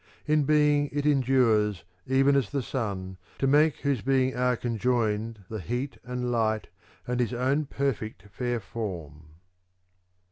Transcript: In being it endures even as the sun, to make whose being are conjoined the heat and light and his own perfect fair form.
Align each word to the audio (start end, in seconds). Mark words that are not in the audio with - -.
In 0.25 0.45
being 0.45 0.89
it 0.91 1.05
endures 1.05 1.83
even 2.07 2.35
as 2.35 2.49
the 2.49 2.63
sun, 2.63 3.17
to 3.37 3.45
make 3.45 3.81
whose 3.81 4.01
being 4.01 4.35
are 4.35 4.55
conjoined 4.57 5.43
the 5.47 5.59
heat 5.59 5.99
and 6.03 6.31
light 6.31 6.69
and 7.05 7.19
his 7.19 7.35
own 7.35 7.65
perfect 7.67 8.23
fair 8.31 8.59
form. 8.59 9.27